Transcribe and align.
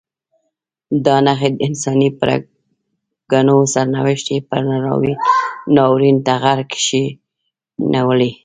دا 1.05 1.15
نښې 1.25 1.49
د 1.53 1.57
انساني 1.67 2.09
پرګنو 2.19 3.57
سرنوشت 3.73 4.27
یې 4.33 4.39
پر 4.49 4.61
ناورین 5.75 6.17
ټغر 6.25 6.59
کښېنولی. 6.71 8.31